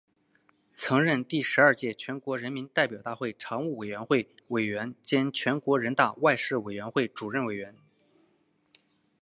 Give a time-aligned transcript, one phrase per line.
[0.75, 7.75] 曾任第十二届全国人民代表大会常务委员会委员兼全国人大外事委员会主任委员。